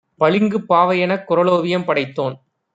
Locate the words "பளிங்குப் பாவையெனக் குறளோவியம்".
0.21-1.87